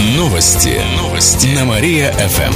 [0.00, 0.80] Новости.
[0.96, 1.46] Новости.
[1.54, 2.52] На Мария-ФМ.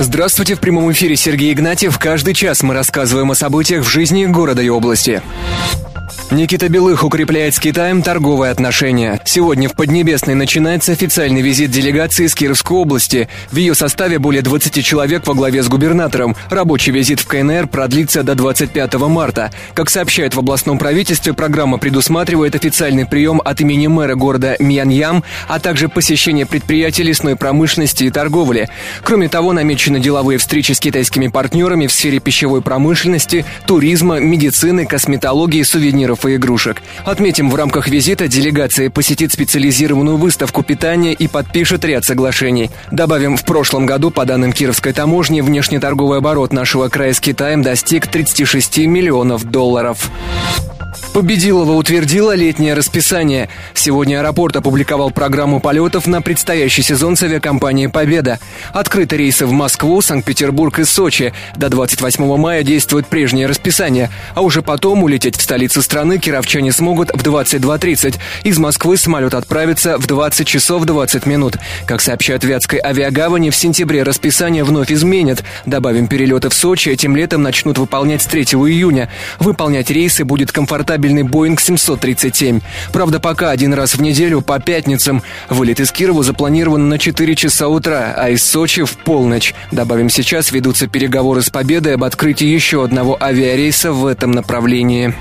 [0.00, 1.96] Здравствуйте, в прямом эфире Сергей Игнатьев.
[1.98, 5.22] Каждый час мы рассказываем о событиях в жизни города и области.
[6.32, 9.20] Никита Белых укрепляет с Китаем торговые отношения.
[9.24, 13.28] Сегодня в Поднебесной начинается официальный визит делегации из Кировской области.
[13.52, 16.34] В ее составе более 20 человек во главе с губернатором.
[16.50, 19.52] Рабочий визит в КНР продлится до 25 марта.
[19.72, 25.60] Как сообщают в областном правительстве, программа предусматривает официальный прием от имени мэра города Мьяньям, а
[25.60, 28.68] также посещение предприятий лесной промышленности и торговли.
[29.04, 35.62] Кроме того, намечены деловые встречи с китайскими партнерами в сфере пищевой промышленности, туризма, медицины, косметологии,
[35.62, 36.82] сувениров товаров и игрушек.
[37.04, 42.70] Отметим, в рамках визита делегация посетит специализированную выставку питания и подпишет ряд соглашений.
[42.90, 48.06] Добавим, в прошлом году, по данным Кировской таможни, внешнеторговый оборот нашего края с Китаем достиг
[48.06, 50.10] 36 миллионов долларов.
[51.12, 53.48] Победилова утвердила летнее расписание.
[53.72, 58.38] Сегодня аэропорт опубликовал программу полетов на предстоящий сезон с авиакомпанией «Победа».
[58.74, 61.32] Открыты рейсы в Москву, Санкт-Петербург и Сочи.
[61.56, 64.10] До 28 мая действует прежнее расписание.
[64.34, 68.16] А уже потом улететь в столицу страны кировчане смогут в 22.30.
[68.44, 71.56] Из Москвы самолет отправится в 20 часов 20 минут.
[71.86, 75.44] Как сообщают Вятской авиагавани, в сентябре расписание вновь изменят.
[75.64, 79.08] Добавим перелеты в Сочи, этим летом начнут выполнять с 3 июня.
[79.38, 82.60] Выполнять рейсы будет комфортабельно комфортабельный Boeing 737.
[82.92, 85.22] Правда, пока один раз в неделю по пятницам.
[85.48, 89.54] Вылет из Кирова запланирован на 4 часа утра, а из Сочи в полночь.
[89.72, 95.14] Добавим, сейчас ведутся переговоры с Победой об открытии еще одного авиарейса в этом направлении.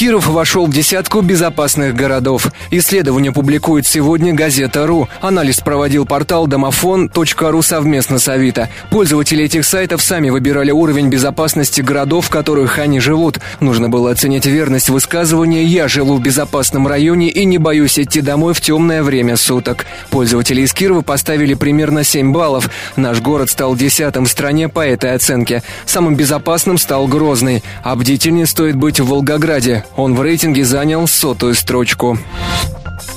[0.00, 2.50] Киров вошел в десятку безопасных городов.
[2.70, 5.10] Исследование публикует сегодня газета «Ру».
[5.20, 8.70] Анализ проводил портал домофон.ру совместно с Авито.
[8.88, 13.40] Пользователи этих сайтов сами выбирали уровень безопасности городов, в которых они живут.
[13.60, 18.54] Нужно было оценить верность высказывания «Я живу в безопасном районе и не боюсь идти домой
[18.54, 19.84] в темное время суток».
[20.08, 22.70] Пользователи из Кирова поставили примерно 7 баллов.
[22.96, 25.62] Наш город стал десятым в стране по этой оценке.
[25.84, 27.62] Самым безопасным стал Грозный.
[27.82, 29.84] А бдительнее стоит быть в Волгограде.
[29.96, 32.18] Он в рейтинге занял сотую строчку.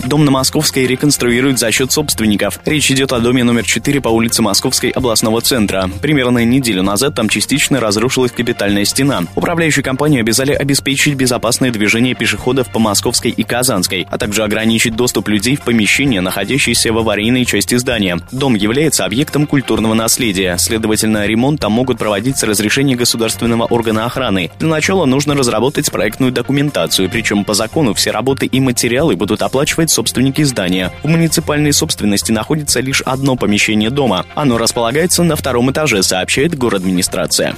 [0.05, 2.59] Дом на Московской реконструируют за счет собственников.
[2.65, 5.89] Речь идет о доме номер 4 по улице Московской областного центра.
[6.01, 9.21] Примерно неделю назад там частично разрушилась капитальная стена.
[9.35, 15.27] Управляющую компанию обязали обеспечить безопасное движение пешеходов по Московской и Казанской, а также ограничить доступ
[15.27, 18.19] людей в помещения, находящиеся в аварийной части здания.
[18.31, 20.57] Дом является объектом культурного наследия.
[20.57, 24.51] Следовательно, ремонт там могут проводить с разрешения государственного органа охраны.
[24.59, 29.41] Для начала нужно разработать проектную документацию, причем по закону все работы и материалы будут
[29.73, 30.91] оплачивать собственники здания.
[31.03, 34.25] В муниципальной собственности находится лишь одно помещение дома.
[34.35, 37.55] Оно располагается на втором этаже, сообщает город администрация.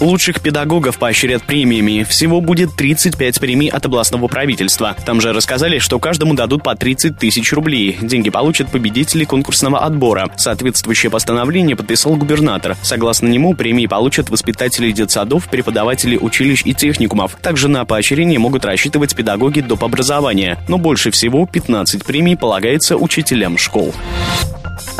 [0.00, 2.04] Лучших педагогов поощрят премиями.
[2.04, 4.96] Всего будет 35 премий от областного правительства.
[5.04, 7.98] Там же рассказали, что каждому дадут по 30 тысяч рублей.
[8.00, 10.30] Деньги получат победители конкурсного отбора.
[10.36, 12.76] Соответствующее постановление подписал губернатор.
[12.82, 17.36] Согласно нему, премии получат воспитатели детсадов, преподаватели училищ и техникумов.
[17.42, 19.84] Также на поощрение могут рассчитывать педагоги доп.
[19.84, 20.58] образования.
[20.68, 23.94] Но больше всего 15 премий полагается учителям школ.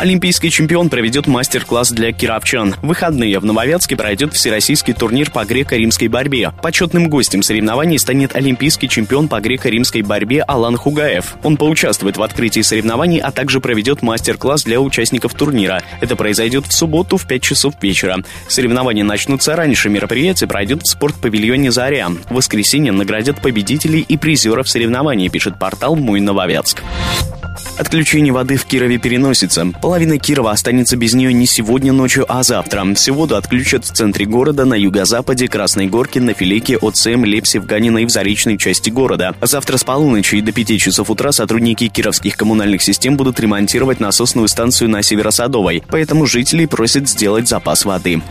[0.01, 2.73] Олимпийский чемпион проведет мастер-класс для кировчан.
[2.81, 6.51] В выходные в Нововятске пройдет всероссийский турнир по греко-римской борьбе.
[6.63, 11.35] Почетным гостем соревнований станет олимпийский чемпион по греко-римской борьбе Алан Хугаев.
[11.43, 15.83] Он поучаствует в открытии соревнований, а также проведет мастер-класс для участников турнира.
[15.99, 18.23] Это произойдет в субботу в 5 часов вечера.
[18.47, 19.89] Соревнования начнутся раньше.
[19.89, 22.09] Мероприятие пройдет в спортпавильоне «Заря».
[22.27, 26.81] В воскресенье наградят победителей и призеров соревнований, пишет портал «Мой Нововятск».
[27.77, 29.67] Отключение воды в Кирове переносится.
[29.81, 32.85] Половина Кирова останется без нее не сегодня ночью, а завтра.
[32.95, 37.65] Всю воду отключат в центре города, на юго-западе, Красной Горке, на Филике, ОЦМ, Лепсе, в
[37.65, 39.35] Ганино и в заречной части города.
[39.41, 44.47] Завтра с полуночи и до 5 часов утра сотрудники кировских коммунальных систем будут ремонтировать насосную
[44.47, 48.21] станцию на Северосадовой, поэтому жителей просят сделать запас воды.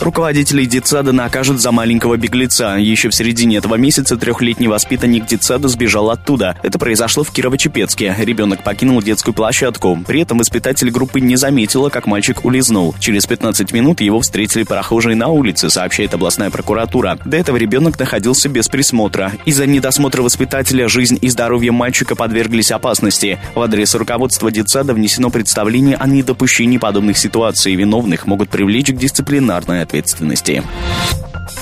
[0.00, 2.76] Руководителей детсада накажут за маленького беглеца.
[2.76, 6.56] Еще в середине этого месяца трехлетний воспитанник детсада сбежал оттуда.
[6.62, 8.14] Это произошло в Кирово-Чепецке.
[8.18, 9.98] Ребенок покинул детскую площадку.
[10.06, 12.94] При этом воспитатель группы не заметила, как мальчик улизнул.
[13.00, 17.18] Через 15 минут его встретили прохожие на улице, сообщает областная прокуратура.
[17.24, 19.32] До этого ребенок находился без присмотра.
[19.46, 23.40] Из-за недосмотра воспитателя жизнь и здоровье мальчика подверглись опасности.
[23.56, 27.74] В адрес руководства детсада внесено представление о недопущении подобных ситуаций.
[27.74, 30.62] Виновных могут привлечь к дисциплинарной ответственности.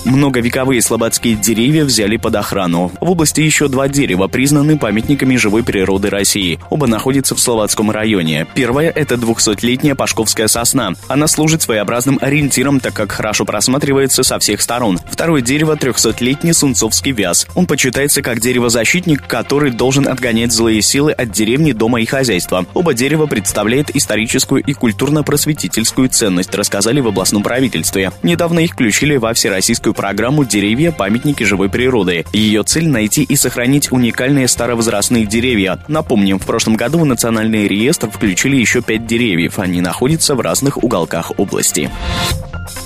[0.06, 2.92] Многовековые слободские деревья взяли под охрану.
[3.00, 6.60] В области еще два дерева признаны памятниками живой природы России.
[6.70, 8.46] Оба находятся в Словацком районе.
[8.54, 10.92] Первое– это 200-летняя пашковская сосна.
[11.08, 15.00] Она служит своеобразным ориентиром, так как хорошо просматривается со всех сторон.
[15.10, 17.48] Второе дерево– 300-летний сунцовский вяз.
[17.56, 22.64] Он почитается как дерево-защитник, который должен отгонять злые силы от деревни, дома и хозяйства.
[22.74, 28.12] Оба дерева представляют историческую и культурно-просветительскую ценность, рассказали в областном правительстве.
[28.22, 30.92] Недавно их включили во всероссийскую программу «Деревья.
[30.92, 32.24] Памятники живой природы».
[32.32, 35.80] Ее цель– найти и сохранить уникальные старовозрастные деревья.
[35.88, 39.58] Напомним, в прошлом году в национальный реестр включили еще пять деревьев.
[39.58, 41.90] Они находятся в разных уголках области.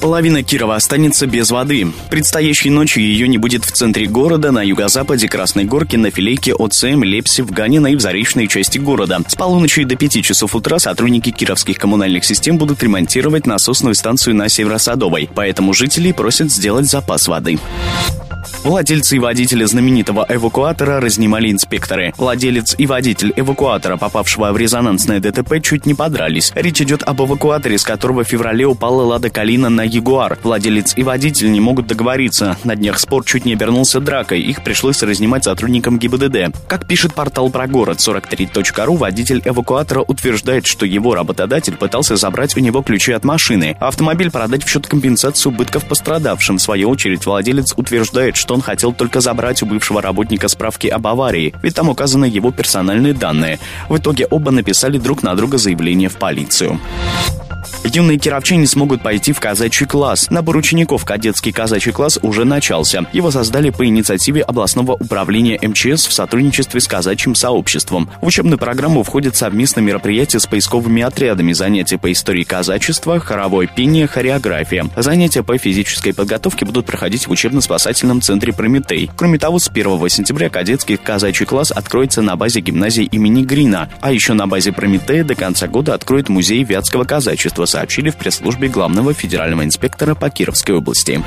[0.00, 1.86] Половина Кирова останется без воды.
[2.08, 7.02] Предстоящей ночью ее не будет в центре города, на юго-западе Красной Горки, на Филейке, ОЦМ,
[7.02, 9.20] Лепсе, в Ганина и в заречной части города.
[9.28, 14.48] С полуночи до 5 часов утра сотрудники кировских коммунальных систем будут ремонтировать насосную станцию на
[14.48, 17.58] Северо-Садовой, поэтому жителей просят сделать запас воды.
[18.64, 22.12] Владельцы и водители знаменитого эвакуатора разнимали инспекторы.
[22.16, 26.52] Владелец и водитель эвакуатора, попавшего в резонансное ДТП, чуть не подрались.
[26.54, 30.38] Речь идет об эвакуаторе, с которого в феврале упала Лада Калина на Ягуар.
[30.42, 32.56] Владелец и водитель не могут договориться.
[32.64, 34.40] На днях спор чуть не обернулся дракой.
[34.40, 36.56] Их пришлось разнимать сотрудникам ГИБДД.
[36.68, 42.60] Как пишет портал про город 43.ru, водитель эвакуатора утверждает, что его работодатель пытался забрать у
[42.60, 46.58] него ключи от машины, а автомобиль продать в счет компенсации убытков пострадавшим.
[46.58, 51.06] В свою очередь, владелец утверждает, что он хотел только забрать у бывшего работника справки об
[51.06, 53.58] аварии, ведь там указаны его персональные данные.
[53.88, 56.80] В итоге оба написали друг на друга заявление в полицию.
[57.84, 60.28] Юные кировчане смогут пойти в казачий класс.
[60.30, 63.06] Набор учеников кадетский казачий класс уже начался.
[63.12, 68.10] Его создали по инициативе областного управления МЧС в сотрудничестве с казачьим сообществом.
[68.20, 74.06] В учебную программу входят совместные мероприятия с поисковыми отрядами, занятия по истории казачества, хоровое пение,
[74.06, 74.86] хореография.
[74.96, 79.10] Занятия по физической подготовке будут проходить в учебно-спасательном центре «Прометей».
[79.16, 84.12] Кроме того, с 1 сентября кадетский казачий класс откроется на базе гимназии имени Грина, а
[84.12, 89.14] еще на базе «Прометея» до конца года откроет музей вятского казачества, сообщили в пресс-службе главного
[89.14, 91.22] федерального инспектора по Кировской области.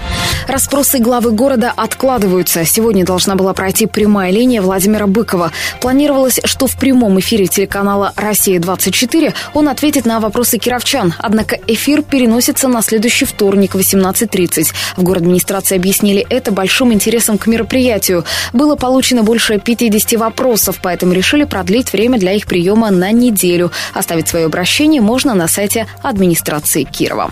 [0.48, 2.66] Расспросы главы города откладываются.
[2.66, 5.52] Сегодня должна была пройти прямая линия Владимира Быкова.
[5.82, 11.14] Планировалось, что в прямом эфире телеканала «Россия-24» он ответит на вопросы кировчан.
[11.18, 14.74] Однако эфир переносится на следующий вторник, 18.30.
[14.98, 18.26] В город администрации объяснили это большим интересом к мероприятию.
[18.52, 23.72] Было получено больше 50 вопросов, поэтому решили продлить время для их приема на неделю.
[23.94, 27.32] Оставить свое обращение можно на сайте администрации администрации Кирова.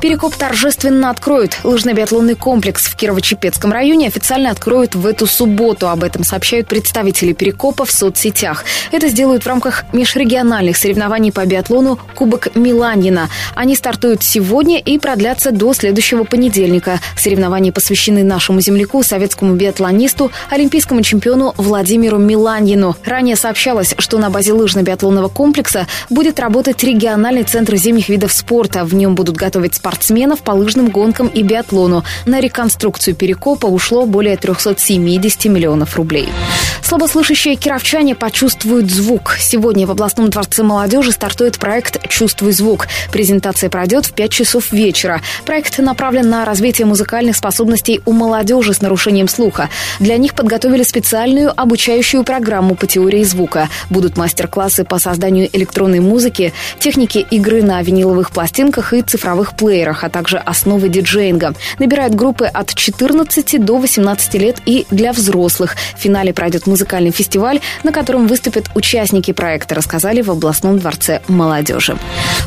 [0.00, 1.58] Перекоп торжественно откроют.
[1.62, 5.88] Лыжно-биатлонный комплекс в Кирово-Чепецком районе официально откроют в эту субботу.
[5.88, 8.64] Об этом сообщают представители Перекопа в соцсетях.
[8.90, 13.28] Это сделают в рамках межрегиональных соревнований по биатлону Кубок Миланина.
[13.54, 16.98] Они стартуют сегодня и продлятся до следующего понедельника.
[17.16, 22.96] Соревнования посвящены нашему земляку, советскому биатлонисту, олимпийскому чемпиону Владимиру Миланину.
[23.04, 28.84] Ранее сообщалось, что на базе лыжно-биатлонного комплекса будет работать региональный центр зимних видов спорта.
[28.84, 32.04] В нем будут готовить спортсменов по лыжным гонкам и биатлону.
[32.26, 36.28] На реконструкцию Перекопа ушло более 370 миллионов рублей.
[36.82, 39.36] Слабослышащие кировчане почувствуют звук.
[39.40, 42.86] Сегодня в областном дворце молодежи стартует проект «Чувствуй звук».
[43.10, 45.22] Презентация пройдет в 5 часов вечера.
[45.46, 49.70] Проект направлен на развитие музыкальных способностей у молодежи с нарушением слуха.
[50.00, 53.70] Для них подготовили специальную обучающую программу по теории звука.
[53.88, 60.08] Будут мастер-классы по созданию электронной музыки, техники игры на виниловых пластинках и цифровых плеерах, а
[60.08, 61.54] также основы диджеинга.
[61.78, 65.76] Набирают группы от 14 до 18 лет и для взрослых.
[65.96, 71.96] В финале пройдет музыкальный фестиваль, на котором выступят участники проекта, рассказали в областном дворце молодежи.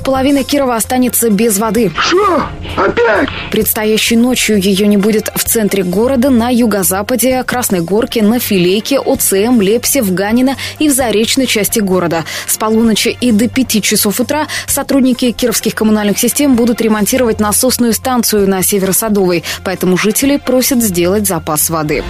[0.04, 1.92] Половина Кирова останется без воды.
[1.98, 2.44] Что?
[2.78, 3.30] Опять?
[3.52, 9.62] Предстоящей ночью ее не будет в центре города, на юго-западе, Красной Горке, на Филейке, ОЦМ,
[9.62, 12.24] Лепсе, в Ганино и в заречной части города.
[12.48, 18.48] С полуночи и до 5 часов утра сотрудники кировских коммунальных систем будут ремонтировать насосную станцию
[18.48, 22.04] на Северо-Садовой, поэтому жители просят сделать запас воды.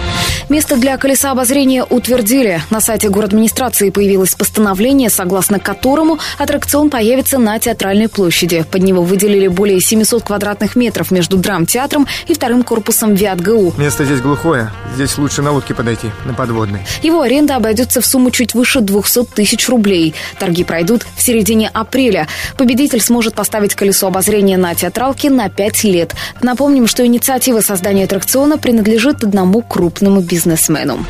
[0.48, 2.60] Место для колеса обозрения утвердили.
[2.70, 8.64] На сайте администрации появилось постановление, согласно которому аттракцион появится на Театральной площади.
[8.70, 13.74] Под него выделили более 700 квадратных метров между драмтеатром и вторым корпусом ВИАТГУ.
[13.78, 14.70] Место здесь глухое.
[14.94, 16.80] Здесь лучше на лодке подойти, на подводной.
[17.02, 20.14] Его аренда обойдется в сумму чуть выше 200 тысяч рублей.
[20.38, 22.28] Торги пройдут в середине апреля.
[22.56, 26.16] Победитель сможет поставить поставить колесо обозрения на театралке на 5 лет.
[26.42, 31.06] Напомним, что инициатива создания аттракциона принадлежит одному крупному бизнесмену.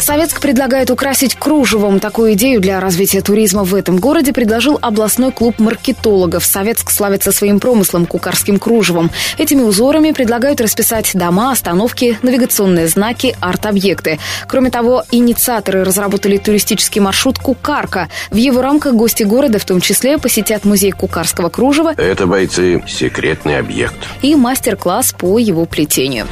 [0.00, 2.00] Советск предлагает украсить кружевом.
[2.00, 6.44] Такую идею для развития туризма в этом городе предложил областной клуб маркетологов.
[6.44, 9.12] Советск славится своим промыслом кукарским кружевом.
[9.38, 14.18] Этими узорами предлагают расписать дома, остановки, навигационные знаки, арт-объекты.
[14.48, 18.08] Кроме того, инициаторы разработали туристический маршрут «Кукарка».
[18.30, 21.75] В его рамках гости города в том числе посетят музей кукарского кружева.
[21.96, 23.96] Это, бойцы, секретный объект.
[24.22, 26.26] И мастер-класс по его плетению.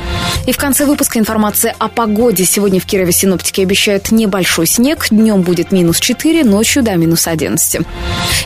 [0.47, 2.45] И в конце выпуска информация о погоде.
[2.45, 5.07] Сегодня в Кирове синоптики обещают небольшой снег.
[5.11, 7.87] Днем будет минус 4, ночью до минус 11.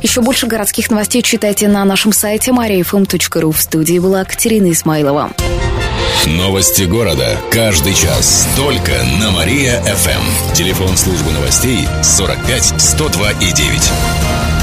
[0.03, 3.53] Еще больше городских новостей читайте на нашем сайте mariafm.ru.
[3.53, 5.31] В студии была Катерина Исмайлова.
[6.27, 7.39] Новости города.
[7.51, 8.49] Каждый час.
[8.57, 10.55] Только на Мария-ФМ.
[10.55, 14.58] Телефон службы новостей 45 102 и 9.